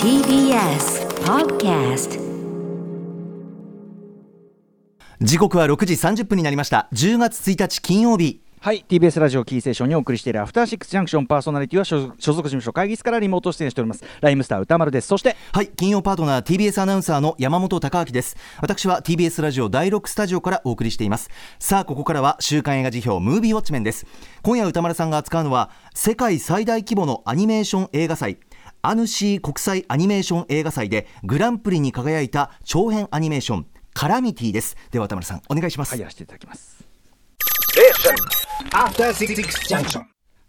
[0.00, 2.20] TBS Podcast
[5.20, 6.88] 時刻は6時30分になりました。
[6.92, 8.43] 10月1日金曜日。
[8.64, 8.82] はい。
[8.88, 14.02] TBS ラジオキーセーションにお送りしているアフターシックスジャンクションパーソナリティは所属所属事務所会議室からリモート出演しております。
[14.22, 15.08] ライムスター歌丸です。
[15.08, 15.68] そしてはい。
[15.68, 18.38] 金曜パートナー TBS アナウンサーの山本貴明です。
[18.62, 21.28] 私は TBS ラジオ第6スタジオからお送りしています。
[21.58, 24.06] さあここからは週刊映画辞表ムービーウォッチメンです。
[24.40, 28.38] 今夜歌丸さんが扱うのは世界最大規模のアニメーション映画祭。
[28.80, 34.74] アヌシー国際アニメーション映画祭でグランプリに輝いた長編アニメーションカラミティです。
[34.90, 36.83] では歌丸さんお願いします、はいやらせていただきます.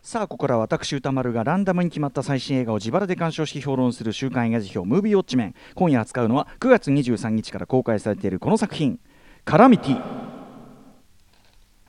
[0.03, 5.55] さあここからは私歌丸がランダムに決まった最新映画を自腹で鑑賞し評論する週刊映画辞表ムービーウォッチメン。
[5.73, 8.99] 今夜扱うのは9月23日から公開されているこの作品。
[9.43, 10.24] カラミティ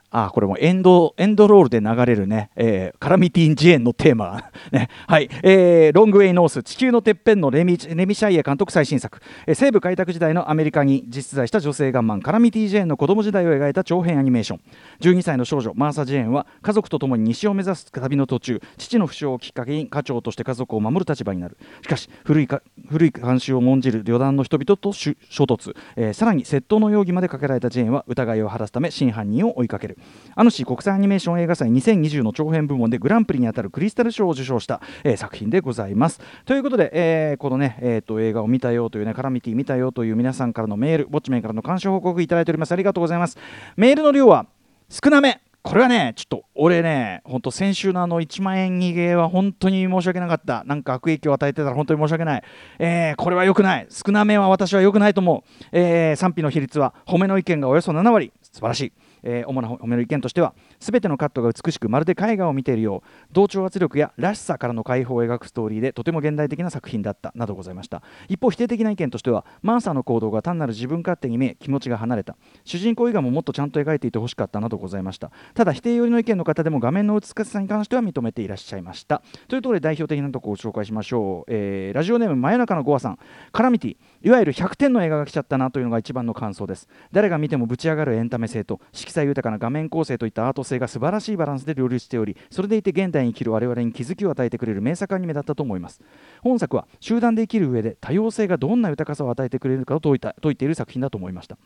[0.09, 5.29] あこれもエンドエンドロールで流れるね、えーカラミティン・ジエンのテーマ、 ねはい。
[5.43, 14.59] えーロングウェイ・ノース地球のてっぺんのレミレミシャイエ監督最新作、えー西部開拓時代のアメリカに実在した女性ガンマンカラミティ・ジェーンの子供時代を描いた長編アニメーション。
[15.01, 18.61] 12歳の少女マーサ・ジェーンは家族と共に西を目指す旅の途中。
[18.77, 21.57] 父の負傷をきっかけに家長として家族を守る立場になる。
[21.81, 22.47] しかし古い
[22.89, 29.96] 古い慣習を重んじる旅団の人々と衝突、えーさらに窃盗の容疑までかけられたジェーンは疑いを晴らすため真犯人を追いかける。
[30.35, 43.37] アヌシー国際アニメーション映画祭2020の長編部門でグランプリにあたるクリスタル賞を受賞した、えー作品でございますということで、えーこのね、えー、と映画を見たよというねカラミティ見たよという皆さんからのメールウォッチメンからの鑑賞報告いただいておりますありがとうございます
[43.75, 44.45] メールの量は
[44.89, 50.63] 少なめこれはね、ちょっと俺ね、本当先週のあの1万円逃げは本当に申し訳なかった。
[50.63, 52.43] なんか悪影響を与えてたら本当に申し訳ない。
[52.79, 53.87] えーこれは良くない。
[53.89, 55.65] 少なめは私は良くないと思う。
[55.73, 58.31] えー賛否の比率は褒めの意見がおよそ7割。
[58.41, 58.93] 素晴らしい。
[59.23, 68.01] えー主な褒めの意見としては、すべてのカットが美しくまるで絵画を見ているよう、同調圧力やらしさからの解放を描くストーリーでとても現代的な作品だったなどございました。
[68.27, 72.35] 一方、否定的な意見としては、マーサーの行動が単なる自分勝手に見え、気持ちが離れた。
[72.63, 75.31] 主人公以外ももっとちゃんと描いていてほしかったなどございました。
[75.53, 79.21] ただ、否定寄りの意見の方でも画面の美しさに関しては認めていらっしゃいました。
[79.47, 81.51] というところで代表的なところを紹介しましょう。
[81.51, 83.19] えーラジオネーム真夜中のゴアさん、
[83.51, 86.87] カラミティ、いわゆる100点の映画が来ちゃったなというのが一番の感想です。
[87.11, 96.01] 誰が見てもぶち上がるエンタメ性と色彩豊かな画面構成といったアート性が素晴らしいバランスで両立しており、それでいて現代に生きる我々に気づきを与えてくれる名作アニメだったと思います。
[96.41, 101.57] 本作は集団で生きる上で多様性がどんな豊かさを与えてくれるかを説いた説いている作品だと思いました。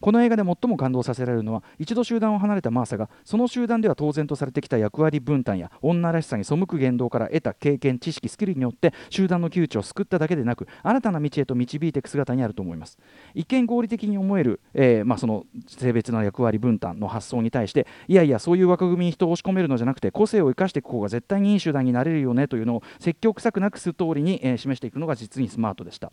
[0.00, 12.98] この映画で最も感動させられるのは一度集団を離れたマーサがその集団では当然とされてきた役割分担や女らしさに背く言動から得た経験知識スキルによって集団の窮地を救っただけでなく新たな道へと導いていく姿にあると思います。
[13.34, 26.12] 一見合理的に思える、えーまあ、その性別の役割分担の発想に対していやいやそういう枠組みに人を押し込めるのじゃなくて個性を生かしていく方が絶対にいい集団になれるよねというのを積極臭くなくストーリーに、えー示していくのが実にスマートでした。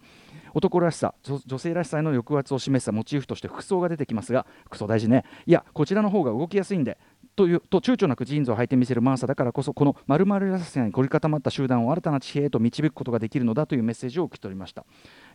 [0.56, 1.14] 男らしさ
[1.46, 5.26] 女性らしさへの抑圧を示したモチーフとして服装が出てきますが服装大事ね。
[5.46, 6.98] いやこちらの方が動きやすいんで
[7.36, 14.86] というと躊躇なくジーンズを履いてみせるマーサだからこそこの丸々らしさに凝り固まった集団を新たな地平へと導くことができるのだというメッセージを受け取りました、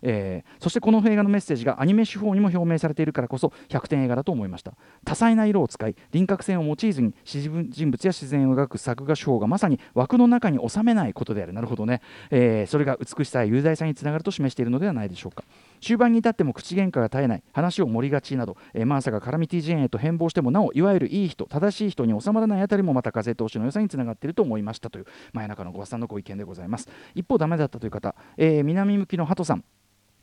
[0.02, 4.72] えーそしてこの映画のメッセージがアニメ手法にも表明されているからこそ100点映画だと思いました。
[5.04, 11.52] 多彩な色を使い輪郭線を用いずに自分人物や自然を描く作画手法がまさに枠の中に収めないことである。
[11.52, 15.44] なるほどね、えーそれが美しさや雄大さにつながると示しているのではないでしょうか。
[15.80, 26.88] 終盤に至っても口喧嘩が絶えない話を盛りがちなど、えーマーサがカラミティジェーンへと変貌してもなおいわゆるいい人正しい人に収まらないあたりもまた風通しの良さにつながっていると思いましたという真夜中のごさんのご意見でございます。
[27.14, 29.64] 一方ダメだったという方、えー南向きのハトさん。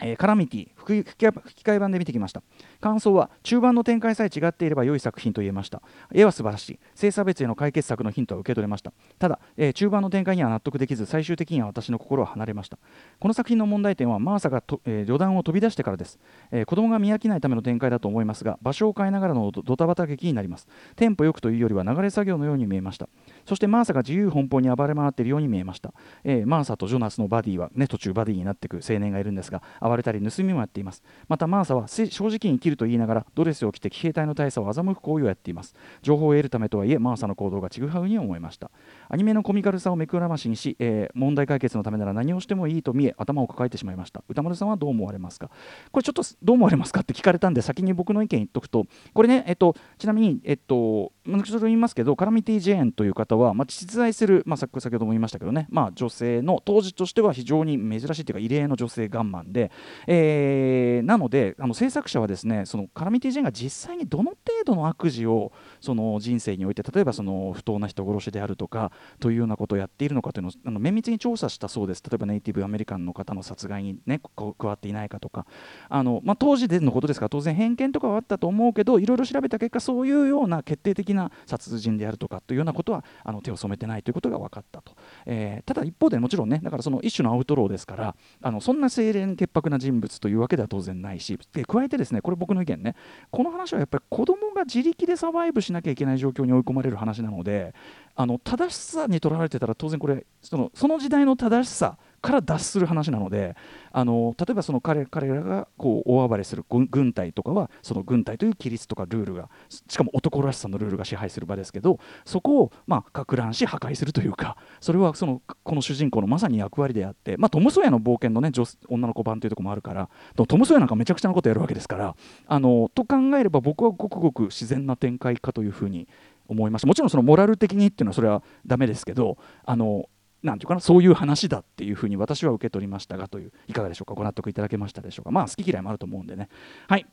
[0.01, 2.41] えーカラミティ吹き替え版で見てきました。
[2.79, 5.81] 感想は中盤の展開さえ違っていれば良い作品と言えました。
[6.13, 6.79] 絵は素晴らしい。
[6.95, 8.93] 性差別への解決策のヒントは受け取れました。
[9.19, 12.77] ただ、えー中盤の展開には納得できず最終的には私の心は離れました。
[13.19, 16.19] この作品の問題点はマーサがと、えー旅団を飛び出してからです、
[16.51, 20.67] えー子供が見飽きないための展開だと思いますが場所を変えながらのドドタバタ劇になります。
[20.95, 23.09] テンポよくというよりは流れ作業のように見えました。
[23.45, 25.93] そしてマーサが自由奔放に暴れ回っているように見えました、
[26.23, 31.03] えーマーサとジョナスのバディは、ね、途中バディになっていく青年がいるんですが暴れたり盗みもやっています。
[31.27, 35.75] またマーサは正直に生きると言いながらドレスを着て騎兵隊の大佐を欺く行為をやっています。
[36.01, 38.71] 情報を得るためとはいえマーサの行動がちぐはぐに思えました。
[39.09, 44.23] アニメのコミカルさを目くらましにし、えー問題解決のためなら何をしてもいいと見え頭を抱えてしまいました。
[44.29, 45.49] 歌丸さんはどう思われますか？
[45.91, 59.71] これちょっとどう思われますかって聞かれたんで先に僕の意見言っとくとこれねえっとちなみにえっとまあ後ほど言いますけどカラミティ・ジェーンという方は、まあ、実在する、まあ、先先ほども言いましたけどね、まあ、女性の当時としては非常に珍しいというか異例の女性ガンマンで、
[60.07, 65.51] えー、なのであの制作者はですねそのカラミティ・ジェーンが実際にどの程度の悪事を
[65.81, 72.03] その人生において例えばその不当な人殺しであるとかというようなことをやっているのかというのをあの綿密に調査したそうです。
[72.03, 75.45] 例えばネイティブアメリカンの方の殺害に、ね、加わっていないかとか。
[75.89, 84.93] あの、まあ、当時でのことですから当然偏見とかはあったと思うけどいろいろ調べた結果そういうような決定的な殺人であるとかというようなことはあの手を染めてないということが分かったと、
[85.25, 92.95] えー、ただ一方でもちろんねだからその一種のアウトローですからあのそんな清廉潔白な人物というわけでは当然ないしで加えてですねこれ僕の意見ね。
[93.31, 97.73] この話はやっぱり子供が自力でサバイブしなきゃいけない状況に追い込まれる話なので
[98.15, 101.97] あの正しさにとらわれてたら当然これそのその時代の正しさ
[102.27, 103.55] から脱する話なので
[103.93, 109.49] あの例えばその彼彼らがこう大暴れする軍隊とかはその軍隊という規律とかルールが
[109.87, 122.15] しかも男らしさのルールが支配する場ですけどそこをまあか乱し破壊するというかそれはそのこの主人公のまさに役割であって、まあ、トム・ソヤの冒険の、ね、女女の子版というところもあるからトム・ソヤなんかめちゃくちゃなことやるわけですから
[122.45, 126.09] あのと考えれば僕はごくごく自然な展開かというふうに
[126.49, 130.09] 思いましたもちろんそのモラル的にっていうのはそれはダメですけどあの
[130.43, 134.13] なんていうかなそういう話だっていうふうに私は受け取りましたがといういかがでしょうか？
[134.13, 135.31] ご納得いただけましたでしょうか？
[135.31, 136.49] まあ好き嫌いもあると思うんでね。
[136.87, 137.05] はい。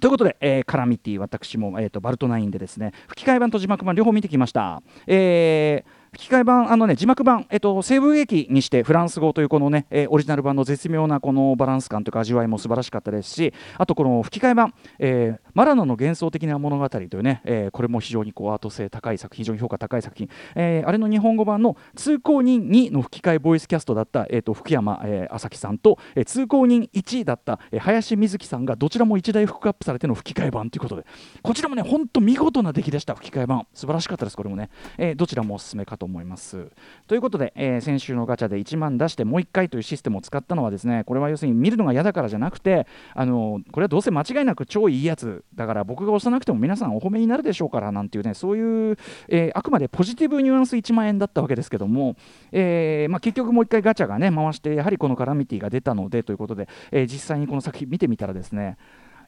[0.00, 31.04] ということで、えー、カラミティ私も、えーと、バルトナインでですね吹き替え版と字幕版両方見てきました、えー吹き替え版、あのね、字幕版、えっと、西部劇にしてフランス語というこのね、えー、オリジナル版の絶妙なこのバランス感というか味わいも素晴らしかったですし、あとこの吹き替え版、えー、マラノの幻想的な物語というね、えー、これも非常にこうアート性高い作品、非常に評価高い作品、えー、あれの日本語版の通行人2の吹き替えボイスキャストだった、えー、と福山、えー、朝樹さんと、えー、通行人1だった、えー、林瑞希さんがどちらも一大フックアップされての吹き替え版ということで、
[31.42, 36.03] こちらもね、本当見事な出来でした、吹き替え版、素晴らしかったです、これもね、えー、どちらもおすすめかと。
[36.04, 36.70] と思います。
[37.06, 48.98] ということで、えー、先週のガチャで1万出してもう1回というシステムを使ったのはですねこれは要するに見るのが嫌だからじゃなくてあのこれはどうせ間違いなく超いいやつだから僕が押さなくても皆さんお褒めになるでしょうからなんていうねそういう、
[49.28, 52.16] えー、あくまでポジティブニュアンス1万円だったわけですけども、
[52.52, 58.76] えーまあ、結局もう1回ガチャがね回してやはりこのカラミティが出たのでということで、え、実際にこの作品見てみたらですね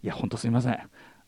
[0.03, 0.79] いや本当すみません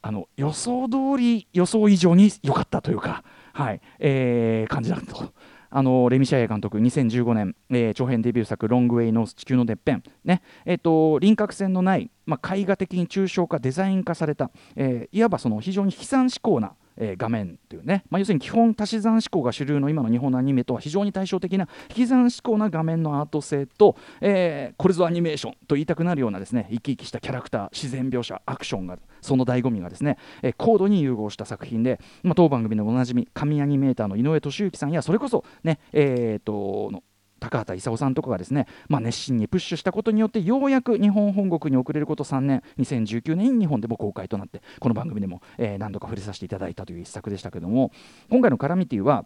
[0.00, 3.24] あの予想通り予想以上に良かったというか、
[3.58, 3.80] はい。
[3.98, 5.32] えー、感じだと。
[5.70, 10.40] あのレミ・シャイエ監督2015年、えー、長編デビュー作「ロングウェイ・ノース地球のてっぺん」ね。
[10.64, 37.02] えーと、輪郭線のない、まあ、絵画的に抽象化デザイン化された、えー、いわばその非常に引き算志向なえー、画面というね、まあ、要するに基本足し算志向が主流の今の日本のアニメとは非常に対照的な引き算志向な画面のアート性と、えー、これぞアニメーションと言いたくなるようなですね生き生きしたキャラクター自然描写アクションがその醍醐味がですね、えー、高度に融合した作品で、まあ、当番組のおなじみ神アニメーターの井上俊之さんやそれこそねえーとの
[37.38, 47.92] 高畑勲さんとかがですね、まあ、熱心にプッシュしたことによってようやく日本本国に遅れること3年2019年に日本でも公開となってこの番組でも、えー、何度か触れさせていただいたという一作でしたけども
[48.30, 49.24] 今回の「カラミティは」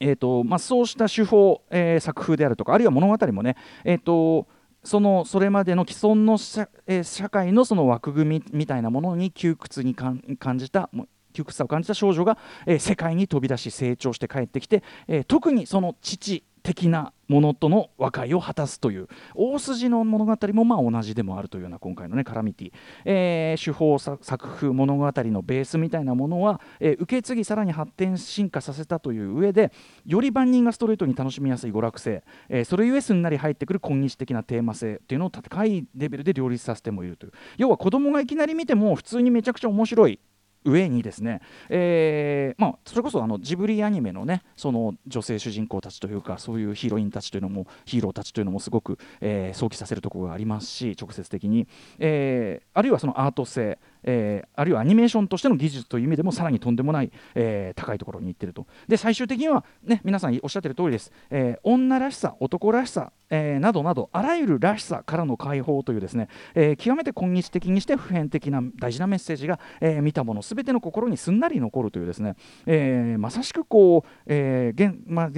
[0.00, 4.48] えーとまあ、そうした手法、えー、作風であるとかあるいは物語もね、えーと
[4.84, 10.20] そのそれまでの既存の社,、えー、社会のその枠組みみたいなものに窮屈に感
[10.56, 10.90] じた
[11.32, 22.72] 窮屈さを感じた少女が、えー、世界に飛び出し成長して帰ってきて、えー、特にその父的なものとの和解を果たすという大筋の物語もま同じでもあるというような今回のねカラミティ、
[23.04, 29.72] えー、手法作風物語のベースみたいなものは、えー、受け継ぎさらに発展進化させたという上で
[30.04, 37.32] より万人がストレートに楽しみやすい娯楽性、えー、それゆえすんなり入ってくる今日的なテーマ性っていうのを高いレベルで両立させてもいるという。
[37.56, 40.18] 要は子供がいきなり見ても普通にめちゃくちゃ面白い。
[40.64, 51.66] 上にですね、えーまあ、それこそあのジブリアニメのねその女性主人公たちというかそういうヒーロインたちというのもヒーローたちというのもすごく、えー、想起させるところがありますし直接的に、
[51.98, 53.78] えー、あるいはそのアート性。
[54.04, 75.30] えー、あるいはアニメーションとしての技術という意味でもさらにとんでもない、えー、高いところに行ってるとで最終的には、ね、皆さんおっしゃってる通りです、えー、女らしさ男らしさ、え、などなどあらゆるらしさからの解放というですね、え、極めて今日的にして普遍的な大事なメッセージが、え、見たものすべての心にすんなり残るというですね、え、まさしくこう、えー現まあ、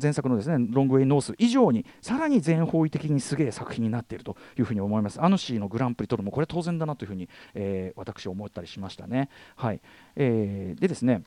[0.00, 5.22] 前作のですねロングウェイノース以上にさらに全方位的にすげえ作品になっているというふうに思います。
[5.22, 9.28] アヌシーのグランプリ取るもこれ当然だなというふうに、えー、私私思ったりしましたね。
[9.56, 9.80] はい。
[10.16, 11.22] えー、でですね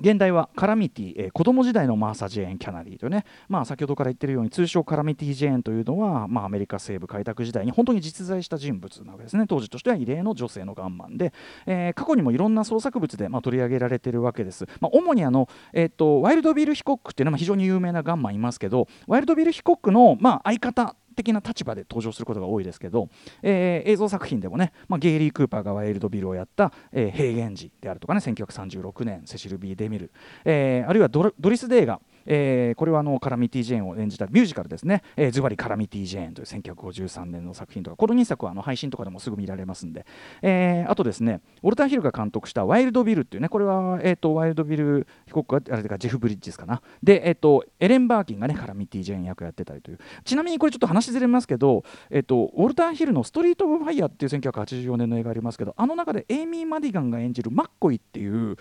[0.00, 9.46] 現代はカラミティ、えー、子供時代のマーサ・ジェーン・キャナリーというね、まあ、先ほどから言ってるように通称カラミティ・ジェーンというのは、まあ、アメリカ西部開拓時代に本当に実在した人物なわけですね。
[9.46, 11.32] 当時としては異例の女性のガンマンで、
[11.66, 23.08] えー、過去にもいろんな創作物で、まあ、取り上げられてるわけです、まあ、主にあの、えーと、ワイルドビル・ヒコックっていうのは非常に有名なガンマンいますけどワイルドビル・ヒコックの、まあ、相方的な立場で登場することが多いですけど、
[23.42, 30.10] えー、映像作品でもね、まあ、ゲイリー・クーパーがワイルドビルをやった「えー、平原寺」であるとかね1936年セシル・ビー・デミル、
[30.44, 32.00] えー、あるいはドリス・デーが
[32.32, 40.06] えー、これはあのカラミティ・ジェーンを演じたミュージカルですね、えー、ズバリカラミティ・ジェーンという1953年の作品とかこの2作はあの配信とかでもすぐ見られますんで、
[40.42, 46.82] えー、あとですねウォルター・ヒルが監督したワイルドビルっていうねこれは、えーと、ワイルドビル被告はあれかジェフ・ブリッジスかな。
[47.02, 49.98] で、えーと、エレン・バーキンがねカラミティ・ジェーン役やってたりという。
[50.24, 58.56] ちなみにこれちょっと話ずれますけど、えーと、ウォルター・ヒルの「ストリート・オブ・ファイヤー」っていう1984年の映画ありますけどあの中でエイミー・マディガンが演じるマッコイっていう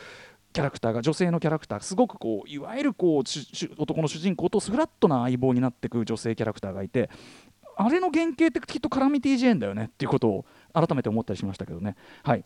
[0.52, 3.24] キャラクターが女性のキャラクターすごくこういわゆるこう
[3.82, 7.10] 男の主人公とスフラットな相棒になっていく女性キャラクターがいて
[7.78, 11.96] あれの原型ってきっとカラミティ・ジェーンだよねっていうことを改めて思ったりしましたけどね。
[12.24, 12.44] はい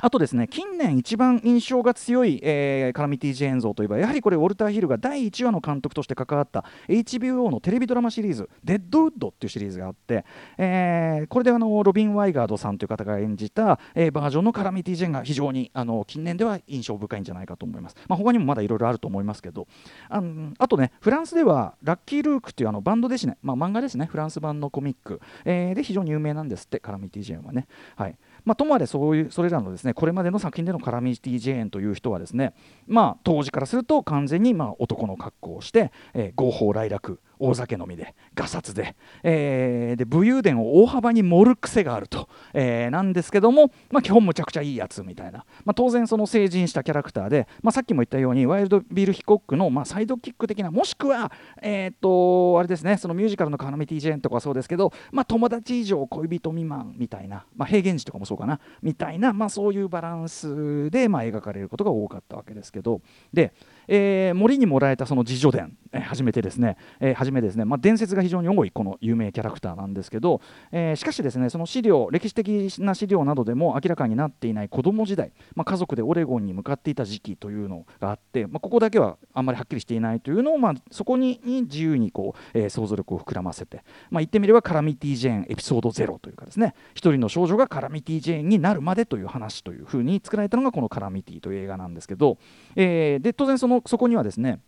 [0.00, 10.24] あとですね近年一番印象が強い、えー、カラミティ・ジェーン像といえばやはりこれウォルター・ヒルが第1話の監督として関わった HBO のテレビドラマシリーズ「デッドウッド」っていうシリーズがあって、
[10.58, 19.66] えー、これであのロビン・ワイガードさんという方が演じた、えー、バージョンのカラミティ・ジェーンが非常にあの近年では印象深いんじゃないかと思います、まあ、他にもまだいろいろあると思いますけど。
[20.08, 24.06] あのあとねフランスではラッキー・ルークっていうあのバンドですね、まあ、漫画ですね。
[24.06, 27.66] フランス版のコミック、えー、で非常に有名なんですってカラミティ・ジェーンはね。
[27.96, 28.16] はい。
[28.44, 32.54] まあ、ともあれそういうそれらのですねこれまでの作品でのカラミティ・ジェーンという人はですね、
[32.86, 51.32] まあ、当時からすると完全にまあ男の格好をして、えー、合法来楽大酒飲みでガサツで,、えー、で武勇伝を大幅に盛る癖があると、えー、なんですけども、まあ、基本むちゃくちゃいいやつみたいな、まあ、当然その成人したキャラクターで、まあ、さっきも言ったようにワイルドビル・ヒコックの、まあ、サイドキック的なもしくは、
[51.62, 63.00] えー、っとあれですねそのミュージカルのカナミティ・ジェーンとかそうですけど、まあ、友達以上恋人未満みたいな、まあ、平原寺とかもそうかなみたいな、まあ、そういうバランスで、まあ、描かれることが多かったわけですけど。
[63.32, 63.52] で
[63.88, 70.40] えー、森にもらえたその自叙伝、えー、初めてですね、えー、初めですね、まあ、伝説が非常に多いこの有名キャラクターなんですけど、
[70.72, 86.74] えー、しかしですねその資料歴史的な資料などでも明らかになっていない子供時代、まあ、家族でオレゴンに向かっていた時期というのがあって、まあ、ここだけはあんまりはっきりしていないというのを、まあ、そこに自由にこう、えー、想像力を膨らませて、まあ、言ってみればカラミティ・ジェーンエピソード0というかですね。
[86.94, 92.38] 一人の少女がカラミティ・ジェーンになるまでという話というふうに作られたのがこのカラミティという映画なんですけど、
[92.76, 94.60] えー、で当然そのそこにはですね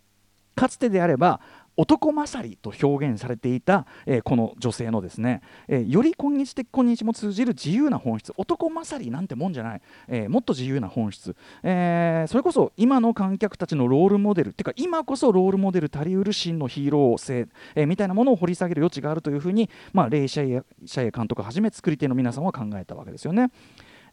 [0.55, 1.41] かつてであれば
[1.77, 23.51] 男勝りと表現されていた、えー、この女性のですね、えー、より今日的今日も通じる自由な本質男勝りなんてもんじゃない、えー、もっと自由な本質、えそれこそ今の観客たちのロールモデルっていうか今こそロールモデル足りうる真のヒーロー性、えみたいなものを掘り下げる余地があるというふうに、まあ、レイ・シャイエ監督はじめ作り手の皆さんは考えたわけですよね。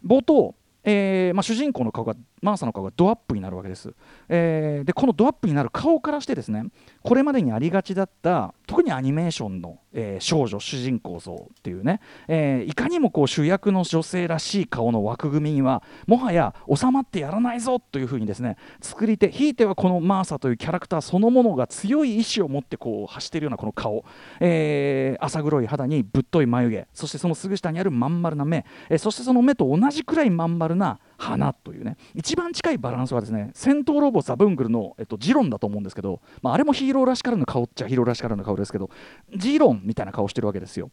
[0.05, 3.93] 冒頭えーまあ、主人公の顔がマーサの顔がドアップになるわけです、
[4.27, 6.65] えー、でこのドアップになる顔からしてですね
[7.03, 24.05] これまでにありがちだった特にアニメーションの、えー、少女主人公像っていうね、えー、いかにもこう主役の女性らしい顔の枠組みにはもはや収まってやらないぞというふうにですね作り手ひいてはこのマーサというキャラクターそのものが強い意志を持ってこう走っているようなこの顔、
[24.39, 26.87] えー、浅黒い肌にぶっとい眉毛。
[26.93, 31.97] そしてそのすぐ下にあるまん丸な目、え、そしてその目と同じくらいまん丸な花というね。
[32.15, 38.89] 一番近いバランスはですね戦闘ロボザブングルの、えっと、ジロンだと思うんですけど、まあ、あれもヒーローらしからぬ顔っちゃヒーローらしからぬ顔ですけど
[39.35, 40.91] ジロンみたいな顔してるわけですよ、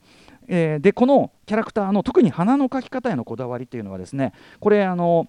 [0.48, 5.28] えー、でこのキャラクターの特に花の描き方へのこだわりっていうのはですねこれあの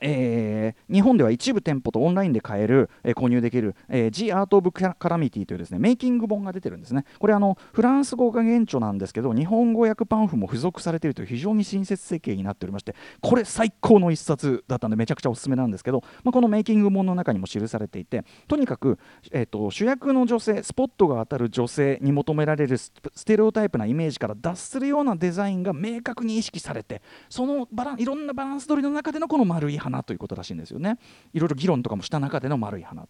[0.00, 7.04] えー、日本では一部店舗とオンラインで買える、えー、購入できる、えー、The Art of Calamity というですねメイキング本が出てるんですね。
[7.18, 18.98] これあのフランス語が原著なんですけど日本語訳パンフも付属されているという非常に親切設計になっておりましてこれ最高の一冊だったんでめちゃくちゃおすすめなんですけど、まあ、このメイキング本の中にも記されていてとにかく、
[19.32, 22.92] えーと、主役の女性スポットが当たる女性に求められるス
[23.24, 30.98] テレオタイプなイメージから脱するようなデザインが明確に意識されてそのバランいろんなバランス取りの中でのこの丸い鼻ということらしいんですよね。
[31.32, 33.06] いろいろ議論とかもした中での丸い鼻、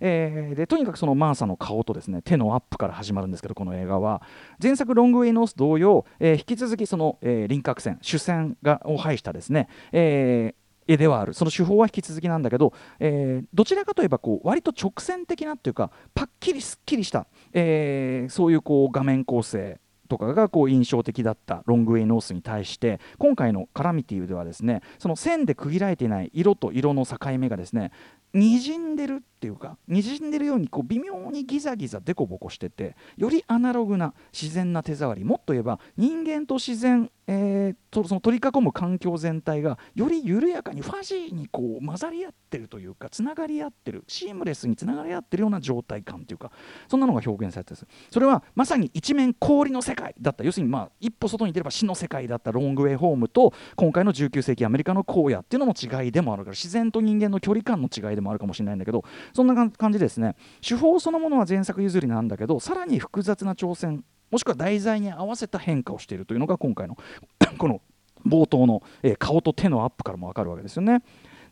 [0.00, 4.22] えー、でとにかくそのマーサの顔とですね手のアップから始まるんですけどこの映画は。
[4.62, 11.34] 前作「ロングウェイ・ノース」同様、えー、引き続きその、えー、輪郭線主線がを配したですね、えー絵ではある。
[11.34, 19.78] その手法は引き続きなんだけど、えー、どちらかといえばこう割と直線的なっていうかパッキリすっきりした、えー、そういうこう画面構成
[20.08, 27.92] とかがこう印象的だったロングウェイノースに対して今回のカラミティではですねその線で区切られていない色と色の境目がですね
[28.34, 46.50] 滲んでるっていうかにじんでるようにこう微妙にギザギザデコボコしててよりアナログな自然な手触りもっと言えば人間と自然えー、とその取り囲む環境全体がより緩やかにファジーにこう混ざり合ってるというかつながり合ってるシームレスにつながり合ってるような状態感というか
[46.88, 47.80] そんなのが表現されてる
[48.10, 50.42] それはまさに一面氷の世界だった。
[50.42, 52.50] 要するにまあ一歩外に出れば死の世界だった。
[52.50, 59.04] ロングウェイホームと今回の19世紀アメリカの荒野っていうのの違いでもあるから自然と人間の距離感の違いでもあるかもしれないんだけど
[59.34, 66.96] そんな感じですね手法そのものは前作譲りなんだけどさらに複雑な挑戦もしくは題材に合わせた変化をしているというのが今回の
[67.58, 67.80] この
[68.26, 71.02] 冒頭の、えー、顔と手のアップからも分かるわけですよね。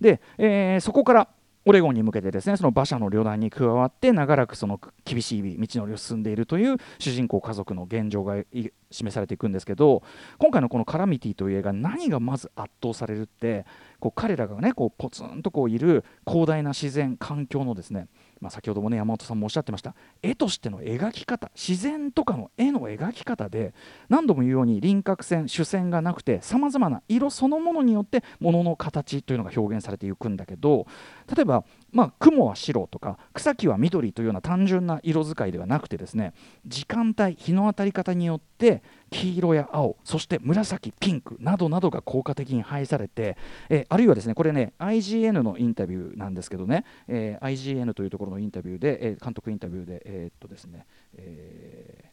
[0.00, 1.28] で、えー、そこから
[1.68, 8.36] オレゴンに向けてですねその馬車の旅団に加わって長らくその厳しい道のりを進んでいるという主人公家族の現状が
[8.92, 10.04] 示されていくんですけど
[10.38, 13.66] 今回のこの「カラミティ」という映画何がまず圧倒されるって
[13.98, 18.06] こう彼らがねこうポツンとこういる広大な自然環境のですね
[18.40, 19.94] まあ、先ほどもね山本さんもおっしゃってました。
[20.22, 23.74] 絵としての描き方自然とかの絵の描き方で
[24.08, 30.86] 何度も言うように輪郭線主線がなくてさまざまな色そのものによってものの形というのが表現されていくんだけど
[31.34, 31.64] 例えば
[31.96, 36.34] まあ、雲は白とか草木は緑というような単純な色使いではなくてですね
[36.66, 43.38] 時間帯日の当たり方によって黄色や青そして紫ピンクなどなどが効果的に配されて、
[43.70, 50.84] えあるいはですねこれね IGN のインタビューなんですけどね、えー、IGN というところのインタビューで、えー、監督インタビューでえー、っとですね、
[51.14, 52.05] えー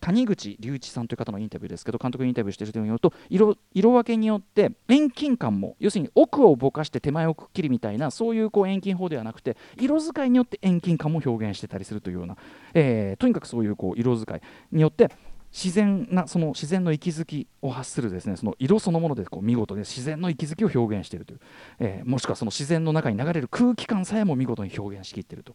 [0.00, 12.36] 谷口隆一さんという方のインタビューですけど監督インタビューしている人によると色色分けによって遠近感も要するに奥をぼかして手前をくっきりみたいなそういうこう遠近法ではなくて色使いによって遠近感も表現してたりするというような、
[12.74, 14.42] えー、とにかくそういうこう色使い
[14.72, 15.10] によって
[15.52, 21.40] 自然なその自然の息づきを発するですねその色そのものでこう見事で自然の息づきを表現しているという、
[21.78, 25.54] えー、もしくはその自然の中に流れる空気感さえも見事に表現しきっていると。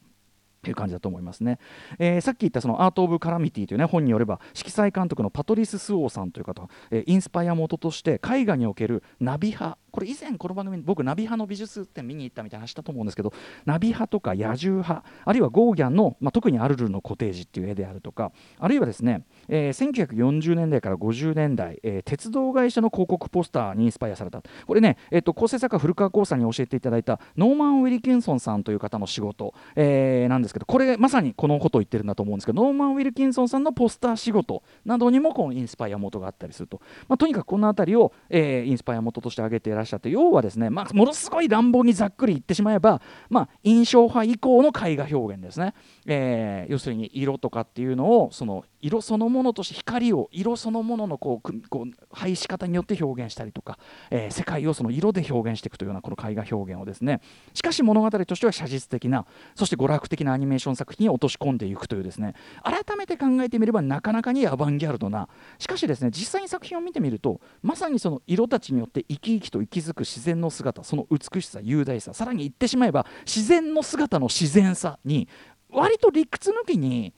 [0.64, 1.60] という感じだと思いますね、
[2.00, 13.34] えー、さっき言ったそのアート・オブ・カラミティという、ね、本によれば色彩監督のパトリス・スオーさんという方、えー、インスパイア元として絵画におけるナビ派れ以前この番組僕ナビ派の美術展見に行ったみたいな話したと思うんですけど
[13.66, 24.42] ナビ派とか野獣派あるいはゴーギャンの、まあ、特にアルルのコテージっていう絵であるとかあるいはですね、えー、1940年代から50年代、えー、鉄道会社の広告ポスターにインスパイアされた。
[24.66, 45.74] これね、えーと、構成作家古川光さんに教えていただいたノーマン・ウィリキンソンさんという方の仕事、えー、なんですけどこれまさにこのことを言ってるんだと思うんですけどノーマン・ウィルキンソンさんのポスター仕事などにもこのインスパイア元があったりすると、まあ、とにかくこの辺りを、えー、インスパイア元として挙げていらっしゃって要はですね、まあ、ものすごい乱暴にざっくり言ってしまえば、まあ、印象派以降の絵画表現ですね、
[46.06, 53.80] えー、要するに色とかっていうのをその色そのものとして光を色そのもののこうこう配し方によって表現したりとか、
[54.12, 57.22] えー、世界をその色で表現していくというようなこの絵画表現をですね。
[57.54, 59.26] しかし物語としては写実的な
[59.56, 62.36] そして娯楽的なアニメーション作品に落とし込んでいくというですね。
[62.62, 65.30] 改めて考えてみればなかなかにアバンギャルドな。
[65.60, 75.28] しかしですね実際に作品を見てみるとまさにその色たちによって生き生きと生息づく自然の姿その美しさ雄大ささらに言ってしまえば自然の姿の自然さに
[75.70, 77.14] 割と理屈抜きに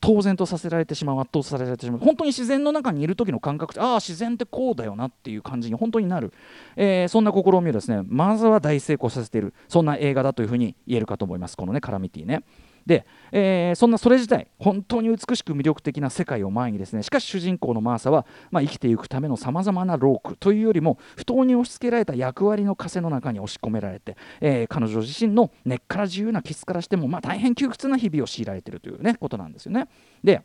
[0.00, 2.00] 当然とさせられてしまう圧倒されてしまう。
[2.00, 6.32] 本当に自然の中にいる時の感覚ああ自然ってこうだよなっていう感じに本当になる、
[6.74, 11.56] えー、そんな試みをですねまずは大成功させているそんな映画だというふうに言えるかと思います。
[11.56, 12.42] このねカラミティね。
[12.90, 29.86] で、えー、そんなそれ自体本当に美しく魅力的な世界を前にですねしかし主人公のマーサは、まあ、生きていくためのさまざまなロークというよりも不当に押し付けられた役割の枷の中に押し込められて、えー、彼女自身の根っから自由な気質からしても、まあ、大変窮屈な日々を強いられているという、ね、ことなんですよね。
[30.24, 30.42] で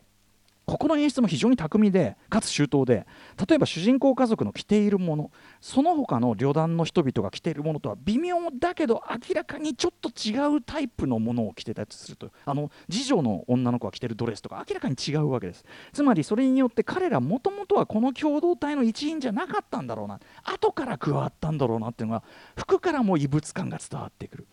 [0.66, 3.06] ここの演出も非常に巧みでかつ周到で
[3.48, 15.64] 例えば主人公家族の着ているものその他の旅団の人々が着ているものとは微妙だけど明らかにちょっと違うタイプのものを着てたりするとあの次女の女の子が着ているドレスとか明らかに違うわけです。
[15.94, 22.24] つまりそれによって彼らもともとはこの共同体の一員じゃなかったんだろうな後から加わったんだろうなっていうのが
[22.56, 24.48] 服からも異物感が伝わってくる。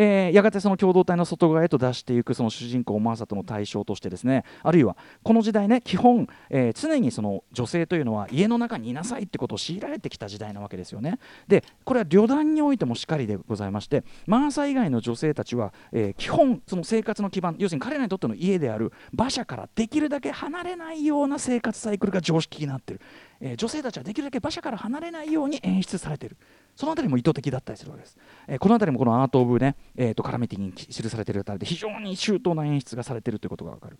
[0.00, 11.18] えー、やがてその共同体の外側へと出していくその主人公マーサとの対象としてですねあるいはこの時代ね基本、えー、常にその女性というのは家の中にいなさいってことを強いられてきた時代なわけですよね。
[11.48, 23.00] でこれは旅団においてもしかりでございましてマーサ以外の女性たちは、えー、基本その生活の基盤要するに彼らにとっての家である馬車からできるだけ離れないような生活サイクルが常識になってる、
[23.40, 26.36] え、女性たちはできるだけ馬車から離れないように演出されてる。
[26.78, 33.98] そのあたりも意図的だったりするわけです、えーこのあたりもこのアート・オブね、えー、とカラミティに記されているあたりで非常に周到な演出がされているということがわかる。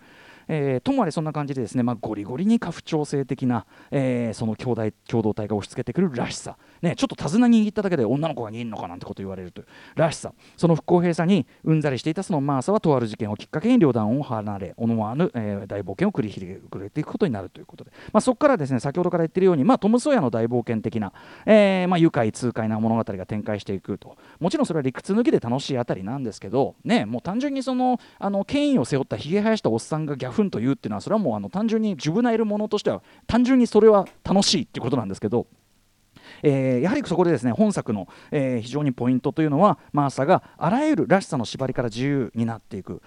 [0.49, 10.33] えーともあれそんな感じでですね、まあ、ゴリゴリに家父長制的な、えーその兄弟共同体が押し付けてくるらしさ、ね、ちょっと手綱握っただけで女の子が逃げんのかなんてこと言われるというらしさ。
[10.57, 21.13] その不公平さにうんざりしていたそのマーサはとある事件をきっかけに両団を離れ思わぬ、えー大冒険を繰り広げていくことになるということで、まあ、そこからですね先ほどから言ってるように、まあ、トム・ソーヤの大冒険的な、
[21.47, 24.17] えーまあ、愉快痛快な物語が展開していくと。
[24.41, 35.47] もちろんそれは理屈抜きで楽しいあたりなんですけど、ね、もう単純にそのあの権威を背負ったひげ生やしたおっさんがギャフンと言うっていうのはそれはもうあの単純にジュブナイルものとしては単純にそれは楽しいっていうことなんですけど。
[36.43, 43.01] えーやはりそこでですね本作の、えー非常にポイントというのはマーサがあらゆるらしさの縛りから自由になっていく、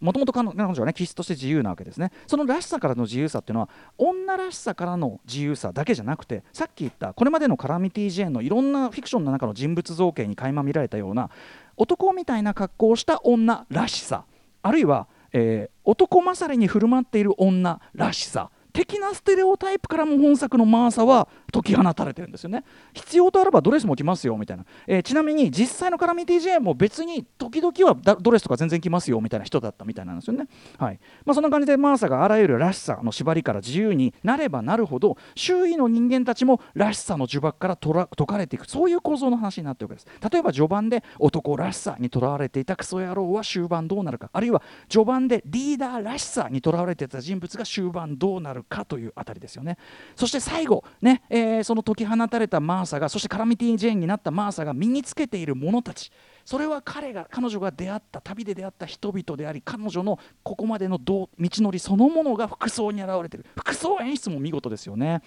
[0.00, 11.30] もともと彼女はね気質として自由なわけですねそのらしさからの自由さっていうのは女らしさからの自由さだけじゃなくてさっき言ったこれまでのカラミティ・ジェーンのいろんなフィクションの中の人物造形に垣間見られたような
[11.76, 14.24] 男みたいな格好をした女らしさ
[14.66, 18.50] あるいは、えー男勝りに振る舞っている女らしさ。
[18.76, 22.62] 的なステレオタイプからも本作のマーサは解き放たれてるんですよね。
[22.92, 30.46] 必要とあればドレスも着ますよみたいな、えーちなみに実際のカラミティ J も別に時々はドレスとか全然着ますよみたいな人だったみたいなんですよね。
[30.76, 31.00] はい。
[31.24, 40.30] まあ、そんな感じでマーサがあらゆるらしさの縛りから自由になればなるほど周囲の人間たちもらしさの呪縛からとら解かれていくそういう構造の話になっているわけです。
[40.30, 44.28] 例えば序盤で男らしさにとらわれていたクソ野郎は終盤どうなるか。
[44.32, 49.78] あるいは序盤でリーダーらしさにとらわれていた人物が終盤どうなるかというあたりですよね。
[50.14, 56.10] そして最後ね、えーその解き放たれたマーサがそしてカラミティ・ジェーンになったマーサが身につけている者たち。
[56.44, 63.46] それは彼が彼女が出会った旅で出会った人々であり彼女のここまでの道のりそのものが服装に現れている。
[63.56, 65.22] 服装演出も見事ですよね。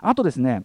[0.00, 0.64] あとですね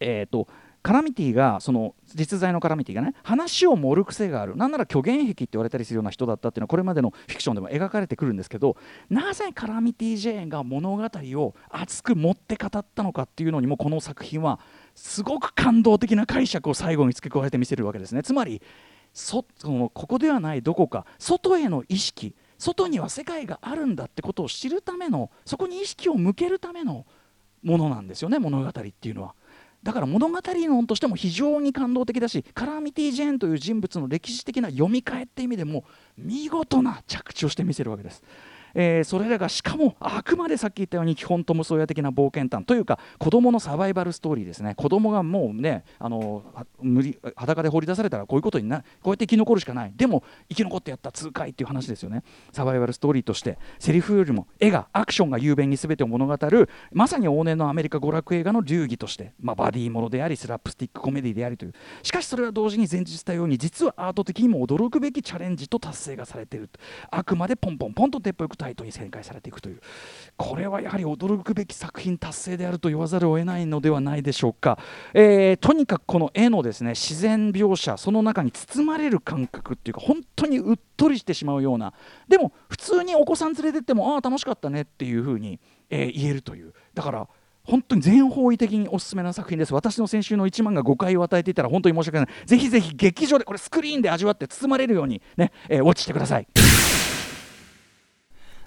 [0.00, 0.48] えー、と
[0.84, 8.76] カラミティがその実在のカラミティがね話を盛る癖があるなんなら虚言癖って言われたりするような人だったっていうのはこれまでのフィクションでも描かれてくるんですけど
[9.08, 14.60] なぜカラミティ・ジェーンが物語を熱く持って語ったのかっていうのにもこの作品は
[14.94, 18.60] すごく感動的な解釈を最後に付け加えて見せるわけですねつまり
[19.14, 27.06] そそのここではないどこか外への意識外には世界があるんだってことを知るためのそこに意識を向けるための
[27.62, 29.34] ものなんですよね物語っていうのは。
[29.84, 35.84] だから物語論としても非常に感動的だしカラーミティ・ジェーンという人物の歴史的な読み替えって意味でも
[36.16, 38.22] 見事な着地をしてみせるわけです。
[38.74, 44.74] えーそれらがしかもあくまでさっき言ったように基本トム・ソーヤ的な冒険譚というか子供のサバイバルストーリーですね。
[44.74, 46.42] 子供がもうねあの
[46.80, 49.92] 無理裸で放り出されたらこういうことになこうやって生き残るしかない。
[49.96, 52.22] でも生き残ってやった痛快っていう話ですよね。
[52.52, 61.74] サバイバルストーリーとしてセリフよりも絵がアクションが雄弁に全てを物語るまさに往年のアメリカ娯楽映画の流儀として、まあ、バディーものでありスラップスティックコメディでありという。
[62.02, 66.70] しかしそれは同時に前述したように実はアート的にも驚くべきチャレンジと達成がされている
[67.10, 69.80] あくまでポンポンポンとテンポよくタイトに展開されていくという。
[70.36, 74.78] これはやはり驚くべき作品達成であると言わざるを得ないのではないでしょうか、
[75.12, 81.92] えーとにかくこの絵のですね自然描写その中に包まれる感覚っていうか本当にうっとりしてしまうような。
[82.26, 86.72] でも普通にお子さん連れてってもああ楽しかったねっていうふうに、えー言えるという。
[86.94, 87.28] だから
[87.64, 89.74] 本当に全方位的におすすめな作品です。
[89.74, 92.28] 私の先週の1万が誤解を与えていたら本当に申し訳ない。
[92.46, 96.46] ぜひぜひ劇場でこれスクリーンで味わって包まれるようにね、えーウォッチしてください。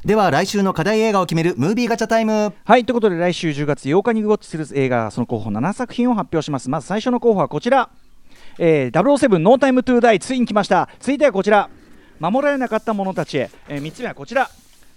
[0.08, 2.54] では来週の課題映画を決めるムービーガチャタイム。
[2.64, 6.70] はいということで来週10月8日にウォッチする映画その候補7作品を発表します。
[6.70, 7.90] まず最初の候補はこちら、
[8.58, 10.88] えー、007ノータイムトゥーダイついに来ました。
[11.02, 11.70] 続いてはこちら。
[12.22, 14.50] 守られなかった者たちへ、え3つ目はこちら。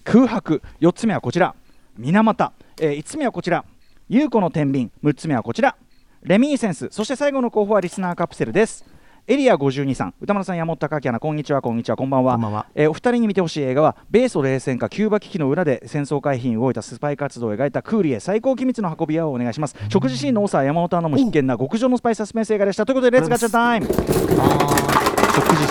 [0.05, 0.62] 空白。
[0.81, 1.57] 4つ目はこちら。
[1.99, 3.64] 水俣、え5つ目はこちら。
[4.09, 4.92] 由宇子の天秤。
[5.03, 5.75] 6つ目はこちら。
[6.23, 6.87] レミニセンス。
[6.92, 8.85] そして最後の候補はリスナーカプセルです。
[9.26, 10.14] エリア52さん。
[10.20, 12.33] 歌丸さん山本匠晃アナこんにちはこんにちはこんばんは。
[12.35, 12.66] こんばんは。
[12.74, 19.76] えーお二人に見てほしい映画は米ソ冷戦下キューバ危機の裏で戦争回避に動いたスパイ活動を描いたクーリエ最高機密の運び屋をお願いします。
[19.88, 22.85] 食事シーンの多さは山本アナも必見な極上のスパイサスペンス映画でした。
[22.85, 23.87] ということで Let's ガチャタイム。
[23.87, 24.06] 食事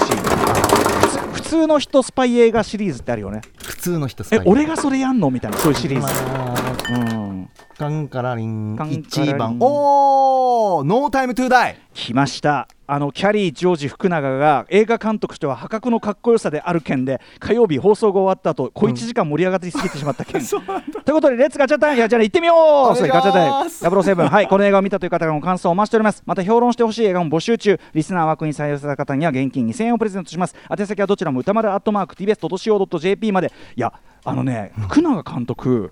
[0.06, 1.34] シーン。
[1.34, 3.42] 普通の人スパイ映画シリーズってあるよね。
[3.58, 5.32] 普通の人スパイえ俺がそれやんの？
[5.32, 6.06] みたいなそういうシリーズ。
[6.06, 6.49] まあ
[6.90, 7.50] うん。
[7.78, 8.76] カンカラリン。
[8.76, 9.36] カンカラリン。
[9.36, 12.68] 1番おーノータイムトゥーダイ来ました。
[12.92, 26.24] あのキャリー・ジョージ・フクナガが映画監督としては破格のかっこよさである件で火曜日放送が終わった後小1時間盛り上がりすぎてしまった件、 ということで Let's ガチャタイムいやじゃあ行ってみようガチャタイム007はいこの映画を見たという方からの感想をお待ちしております。
[26.26, 27.80] また評論してほしい映画も募集中。
[27.94, 30.56] リスナー枠に採用された方には現金2000円をプレゼントします。
[30.76, 33.52] 宛先はどちらも歌丸アットマーク TBS.CO.JP まで。
[33.76, 33.94] いや
[34.26, 35.92] あのね福永監督、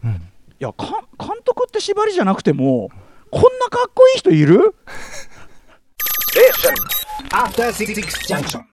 [0.59, 0.89] いや監,
[1.19, 2.89] 監督って縛りじゃなくても
[3.29, 4.75] こんなかっこいい人いる？
[6.35, 6.51] え。
[7.31, 7.49] あ